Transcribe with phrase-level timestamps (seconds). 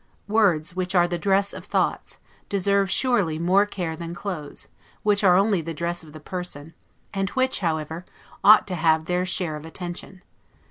[0.27, 2.17] Words, which are the dress of thoughts,
[2.49, 4.67] deserve surely more care than clothes,
[5.03, 6.73] which are only the dress of the person,
[7.13, 8.03] and which, however,
[8.43, 10.23] ought to have their share of attention.